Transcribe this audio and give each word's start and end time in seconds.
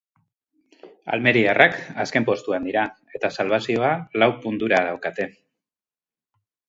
Almeriarrak 1.17 1.75
azken 2.03 2.25
postuan 2.29 2.65
dira 2.69 2.85
eta 3.19 3.33
salbazioa 3.37 3.93
lau 4.25 4.31
puntura 4.47 4.81
daukate. 4.89 5.33